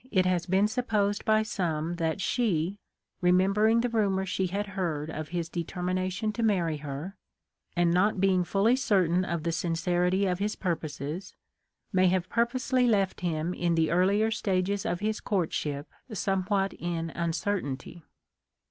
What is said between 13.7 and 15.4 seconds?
the earlier stages of his